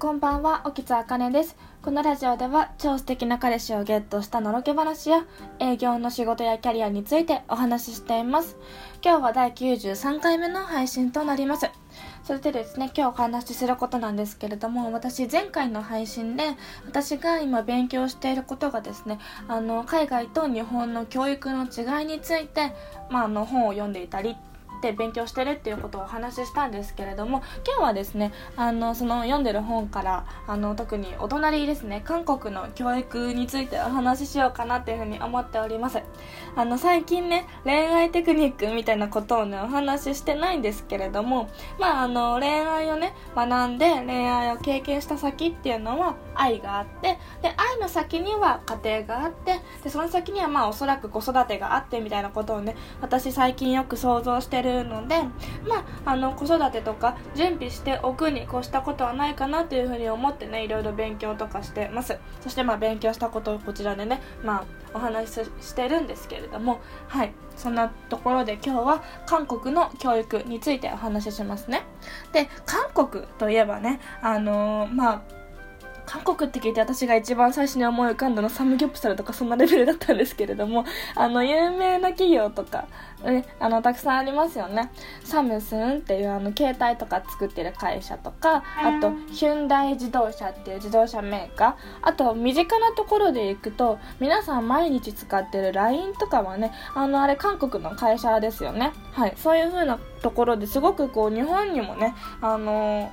[0.00, 1.54] こんばんは、沖津あかねです。
[1.82, 5.26] このラジオでは超素敵な彼氏をゲットしたのろけ話や
[5.58, 8.56] 営業の仕事やキャリアについてお話ししています。
[9.04, 11.66] 今日は第93回目の配信となります。
[12.24, 16.44] それでですね、今日お話しすることなんですけれども、私前回の配信で
[16.86, 22.72] 私が今勉強していることがですね、あの、海外と日本の教育の違いについて、
[23.10, 24.34] まあ、あの、本を読んでいたり
[24.80, 36.00] って勉強してるっていうことをお話ししたんですけれども今日はですねあのその読んでる本からあの特にお隣ですね韓国の教育についてお話ししようかなっていうふうに思っております。
[36.56, 55.22] あの最近ね恋愛テクニックみたいなことをねお話ししてないんですけれどもまああの恋愛をね学んで恋愛を経験した先っていうのは愛があってで愛の先には家庭があってでその先にはまあおそらく子育てがあってみたいなことをね私最近よく想像してるるので、
[55.68, 62.18] まあ、あの子育てとか準備しておくに越したことはないかなというふうに思ってねいろいろ勉強とかしてます。
[62.40, 67.32] そしてまあ勉強したことをこちらでね、まあ、お話ししてるんですけれどもはい。
[67.56, 71.82] そんなところで今日は韓国の教育についてお話ししますね。
[72.32, 75.39] で韓国といえばねあのー、まあ
[76.10, 82.88] 韓国って聞いて私が一番最初に思い浮かんだのサムギョプサルとかそんなレベルだったんですけれども、あの、有名な企業とか、
[83.22, 84.90] ね、あの、たくさんありますよね。
[85.22, 98.92] サムスンっていうあの、携帯とか作ってる会社とか、あと、ヒュンダイ自動車っていう自動車メーカー、あと、身近なところで行くと、皆さん毎日使ってる LINE とかはね、あの、あれ韓国の会社ですよね。
[99.12, 99.34] はい。
[99.36, 103.12] そういう風なところですごくこう、日本にもね、あの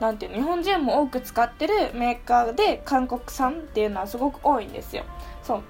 [0.00, 5.04] なんていうの日本人も多く使ってるメーカーで韓国産っていうのはすごく多いんですよ。
[5.42, 5.62] そう。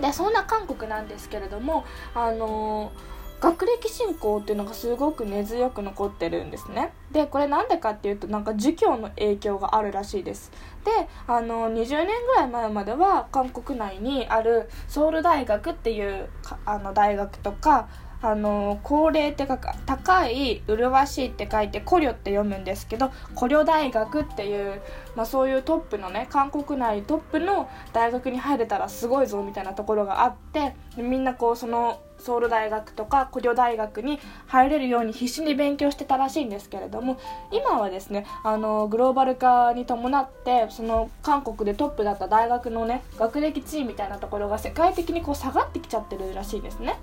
[0.00, 6.92] でそんな韓国なんですけれどもあのー学歴信仰っていうのがすごく根強く残ってるんですね。
[7.12, 10.50] でこれなんでかっていうとなんか儒教の影響があるらしいです。
[10.84, 10.90] で
[11.26, 16.30] あの20年ぐらい前までは韓国内にあるソウル大学っていう
[16.64, 17.88] あの大学とか
[18.22, 24.80] あの高齢って書く高い麗しいって書いて古領って読むんですけど古領大学っていう、
[25.14, 37.18] まあ、そういうトップのね韓国内トップの大学に入れたらすごいぞみたいなところがあってみんなこうそのソウル大学とか古領大学に入れるように必死に勉強してたらしいんですけれども
[37.52, 46.98] 今はですねあのグローバル化に伴ってその韓国でトップだった大学のね学歴地位みたいなところが世界的にこう下がってきちゃってるらしいですね。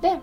[0.00, 0.18] で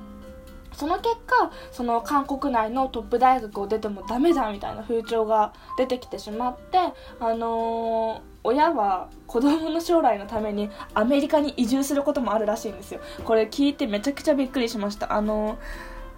[0.74, 6.78] その結果その韓国内のトップ大学を出てもダメだみたいな風潮が出てきてしまって
[7.20, 13.00] あのー、親は子供の将来のためにアメリカに移住することもあるらしいんですよ。
[13.24, 15.14] これ聞いてめちゃくちゃびっくりしました。
[15.14, 15.58] あの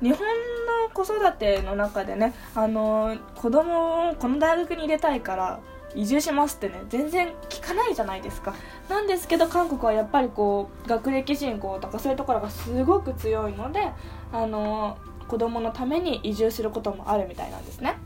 [0.02, 5.60] 日本の子育ての中でね、あの子供をこの大学に入れたいから
[5.96, 8.54] 移住しますってね全然聞かないじゃないですか。
[8.90, 13.92] なんですけど韓国はやっぱりこう学歴進行とかそういうところがすごく強いので
[14.32, 14.98] あの
[15.28, 17.98] 子供のために移住することもあるみたいなんですね。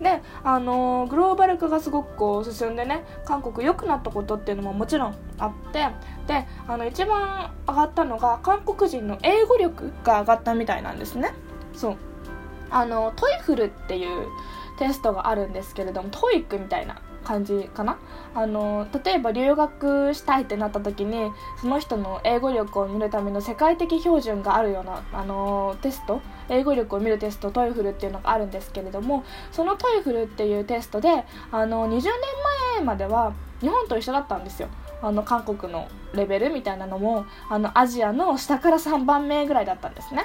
[0.00, 5.88] であのグローバル化がすごくこう進んでね韓国良くなったことっていうのももちろんあって
[6.28, 11.32] であの一番上がったのが韓国人の英語力が上がったみたいなんですね。
[11.72, 11.96] そう。
[12.70, 14.26] あの TOEFL っていう
[14.78, 17.00] テストがあるんですけれども TOEIC みたいな。
[17.28, 17.98] 感じかな。
[18.34, 21.30] あの例えば留学したいってなった時に
[21.60, 32.02] その人の英語力を見るための世界的標準があるようなあのテスト英語力を見るテスト TOEFL っていうのがあるんですけれどもその TOEFL っていうテストであの20年
[32.76, 34.68] 前までは日本と一緒だったんですよ。
[35.02, 40.24] あの韓国のレベルみたいなのもあのアジアの下から3番目ぐらいだったんですね。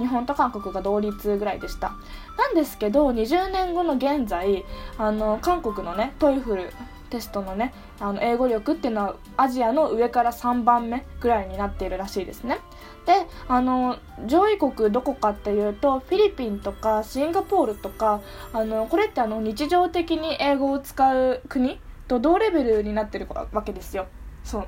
[0.00, 1.92] 日本と韓国が同率ぐらいでした。
[2.36, 4.64] なんですけど20年後の現在
[4.98, 6.72] あの韓国のねトイフル
[7.10, 12.58] テストのねあの英語力っていうのはアジアの上から3番目ぐらいになっているらしいですね。
[13.04, 18.20] であの上位国どこかっていうとフィリピンとかシンガポールとか
[18.52, 24.06] あのこれってあの日常的に英語を使う国と同レベルになってるわけですよ。
[24.44, 24.66] そう。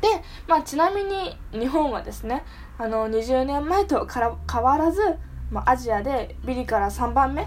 [0.00, 0.08] で、
[0.46, 2.44] まあ、ちなみに日本はですね
[2.78, 5.00] あの20年前とから変わらず、
[5.50, 7.46] まあ、アジアでビリから3番目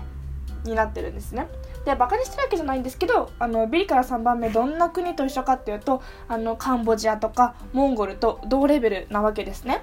[0.63, 1.47] になってるんですね。
[1.85, 9.81] でバカにしてるわけじゃないんですけどあのビリから3番目どんな国と一緒かっていうとあのカンボジアとかモンゴルと同レベルなわけですね。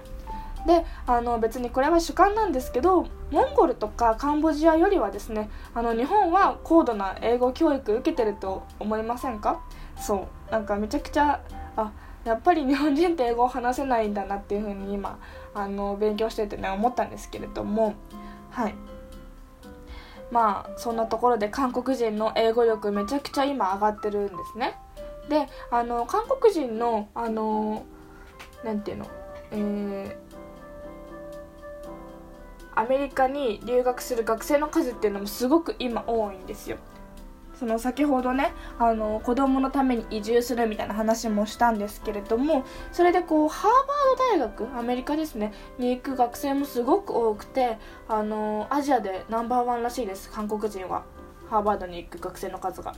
[0.67, 9.61] であの別にこれは主観なんですけどモンゴルとかカンボジアよりはですねあの日本は高度な英語教育受けてると思いませんか？
[9.97, 11.41] そうなんかめちゃくちゃ
[11.76, 11.91] あ
[12.25, 15.19] やっぱり日本人って英語を話せないんだなっていうふうに今
[15.55, 17.94] あの勉強しててね思ったんですけれども。
[18.50, 18.75] はい。
[20.31, 24.76] まあそんなところで韓国人の英語力めちゃくちゃ今上がってるんですね。
[25.29, 27.85] であの韓国人のあの
[28.64, 29.06] なんていうの
[29.53, 30.29] えー
[32.79, 36.76] アメリカに留学する学生の数っていうのもすごく今多いんですよ。
[37.58, 47.78] その先ほどねあの子供のために移住するみたいな話もしたんですけれどもそれでこうハーバード大学アメリカですねに行く学生もすごく多くて
[48.08, 51.05] あのアジアでナンバーワンらしいです韓国人は
[51.50, 52.94] ハーバードに行く学生の数が。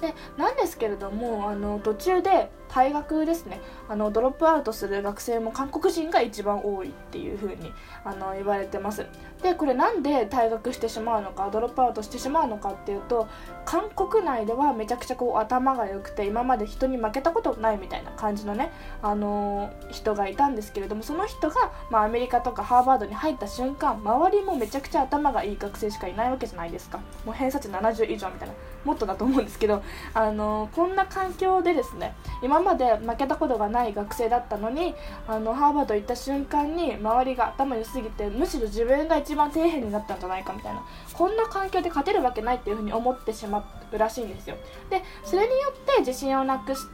[0.00, 3.60] でなんですけれどもあの途中で退学ですね。
[3.88, 7.70] あのドロップアウトする学生も韓国人が一番多いっていう風に
[8.02, 9.06] あの言われてます。
[9.42, 13.28] でこれなんで退学してしまうのかドロップアウトしてしまうのかっていうと
[13.64, 18.70] 韓国内ではめちゃくちゃこう頭が良くて今まで人に負けたことないみたいな感じのね、
[19.02, 27.00] あのー、人がいたんですけれどもその人が、まあ、アメリカとかハーバードに入った瞬間周りもめちゃくちゃ頭がいい学生しかいないわけじゃないですか。
[27.26, 28.54] もう偏差値70以上みたいな
[28.84, 29.82] もっとだと思うんですけど、
[30.14, 34.94] あのー、こんな環境でですね今まで負けたことがない学生だったのに
[35.28, 40.82] あのハーバード行った瞬間に周りが頭良すぎてむしろ自分が一番底辺になったんじゃないかみたいな
[41.12, 44.56] こんな環境で勝てるわけないっていうふうに思ってしまうらしいんですよ。
[44.90, 46.88] でそれによって自信をなくして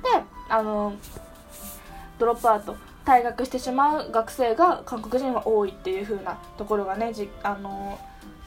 [0.48, 0.94] あの
[2.18, 7.98] ドロップアウト退学してしまう学生が韓国人は多いっていう風なところがねじあの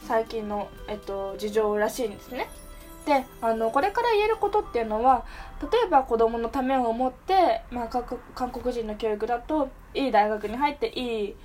[0.06, 2.48] 最近の、えっと、事情らしいんですね。
[3.06, 5.24] であのこれから言えることっていうのは
[5.60, 8.04] 例えば子どものためを思って、まあ、
[8.34, 11.36] 韓国人の教育だといい大学に入っていい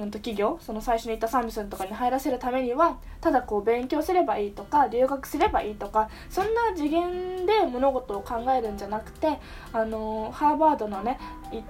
[0.00, 9.38] うんと企業その最初に言ったサムスンとかに入らせるためにはただこう勉強すればいいとか留学すればいいとかそんな次元で物事を考えるんじゃなくて
[9.72, 11.18] あのハーバードのね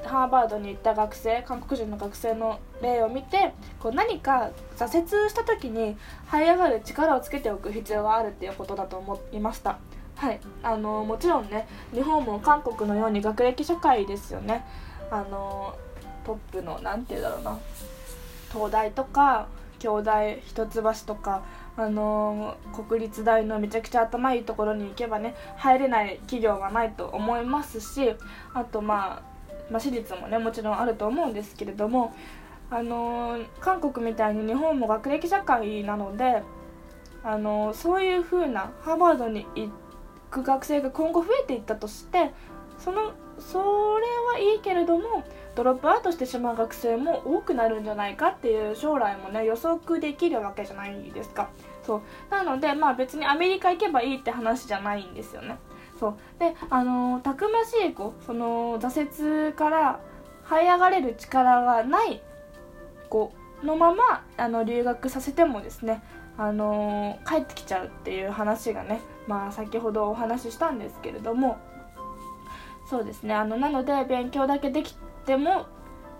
[0.05, 5.97] ハーバードに行った学生韓国人の学生の例を見てこう何か挫折した時に
[6.31, 9.79] 這い上がる力をつけておく必要があるっていうことだと思いました。
[10.17, 14.67] はい、あのもちろんね日本も韓国のように学歴社会ですよね。
[15.11, 15.75] あの
[16.25, 17.59] トップの何て言うんだろうな。
[18.53, 19.49] 東大とか
[19.81, 21.43] 京大一橋とか
[21.77, 28.15] あのー、国立大のめちゃくちゃ頭いいところに行けばね入れない企業はないと思いますし
[28.53, 29.23] あと、まあ、
[29.71, 32.15] まあ私立もねもちろんあると思うんですけれども
[32.71, 36.43] あのー、韓国みたいに日本も学歴社会なので
[37.25, 39.71] あのー、そういう風なハーバードに行
[40.31, 42.33] く学生が今後増えていったとして
[42.79, 45.25] そのそれはいいけれども
[45.55, 51.51] ドロップアウトしてしまう学生も多くなるんじゃないかっていう将来もね予測できるわけじゃないですか。
[51.85, 52.03] そう。
[52.31, 55.59] なのでまあ別にアメリカ行けばいいって話じゃないんですよね。
[55.99, 56.15] そう。
[56.39, 60.01] であの、たくましい子その挫折から
[60.47, 62.23] 這い上がれる力がない
[63.09, 63.33] 子
[63.63, 66.03] のままあの留学させてもですね
[66.39, 71.59] あの、帰ってきちゃうっていう話がね、まあ、先ほどお話ししたんですけれども。
[72.89, 73.35] そうですね。
[73.35, 75.67] あのなので勉強だけできても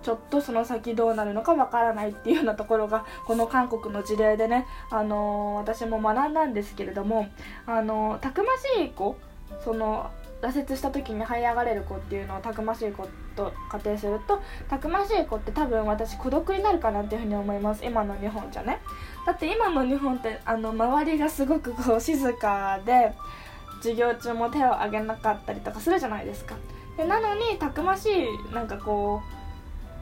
[0.03, 7.29] ちょっとその先どうなるのかわからないっていうようなところがこの韓国の事例でね、あのー、私も学んだんですけれども、
[7.67, 9.17] あのー、たくましい子
[9.63, 10.11] その
[10.41, 13.07] 挫折した時に這い上がれる子っていうのをたくましい子
[13.37, 17.85] と仮定するとたくましい子って多分私孤独になるかなっていうふうに思います。
[17.85, 18.81] 今の日本じゃね。
[19.27, 23.13] だって今の日本ってあの周りがすごくこう静かで
[23.79, 26.57] 授業中も手を挙げなかったりとかするじゃないですか。
[27.01, 29.23] でなのにたくましいなんかこ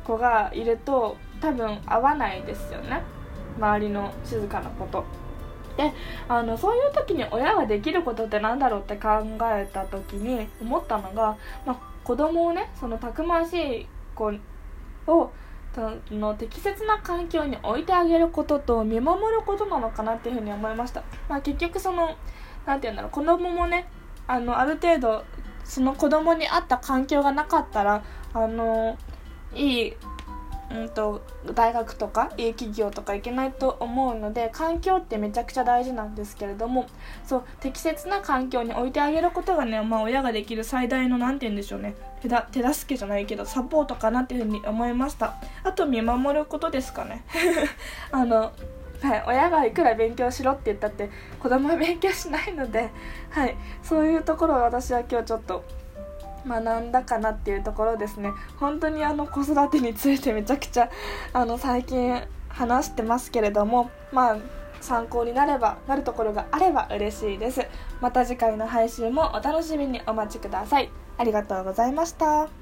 [0.02, 3.02] う子がいると多分合わないですよね。
[3.56, 5.04] 周りの静かなこと。
[5.76, 5.92] で
[6.28, 9.08] あのそういう時に親ができることって何だろうって考
[9.42, 13.86] えた時に思ったのが、まあ、子供をねそのたくましい
[14.16, 14.32] 子
[15.06, 15.30] を
[16.10, 22.16] の適切な環境に置いてあげることと見守ることなのかなっていうふうに思いました、まあ、結局その
[22.66, 23.88] 何て言うんだろう子供もね
[24.26, 25.24] あのある程度
[25.68, 28.98] その子供に合った環境がなかったらあの
[29.54, 29.92] いい、
[30.70, 31.22] うんと、
[31.54, 36.86] 大学とかいい企業とか行けないと思うので環境ってめちゃくちゃ大事なんですけれども
[37.24, 41.94] そう適切な環境に置いてあげることがね、まあ、親ができる最大の何て言うんでしょうね。
[42.20, 45.36] 手だ手助けじゃないけどサポートかなっていうふうに思いました。
[45.62, 47.24] あと見守ることですかね。
[48.10, 48.52] あの
[49.02, 52.90] はい、親がいくら勉強しろって言ったって子供は勉強しないので、
[53.30, 55.64] はい、そういうところを私は今日ちょっと
[56.46, 58.32] 学んだかなっていうところですね。
[58.58, 60.90] 本当にあの子育てについてめちゃくちゃ
[61.32, 64.38] あの最近話してますけれどもまあ
[64.80, 67.66] 参考になればなるところがあれば嬉しいです。
[68.00, 70.90] また次回の配信もお楽しみにお待ちください。
[71.18, 72.57] ありがとうございました。